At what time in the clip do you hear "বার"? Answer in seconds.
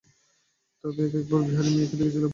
1.29-1.41